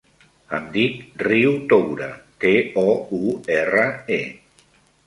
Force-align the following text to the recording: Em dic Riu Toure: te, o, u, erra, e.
Em 0.59 0.63
dic 0.77 0.95
Riu 1.27 1.53
Toure: 1.75 2.09
te, 2.45 2.55
o, 2.87 2.99
u, 3.21 3.39
erra, 3.61 3.89
e. 4.21 4.77